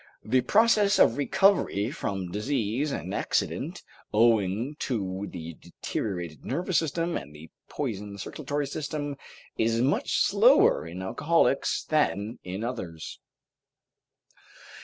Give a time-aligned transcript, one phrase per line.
[0.25, 7.35] The process of recovery from disease and accident, owing to the deteriorated nervous system and
[7.35, 9.15] the poisoned circulatory system,
[9.59, 13.19] is much slower in alcoholics than in others.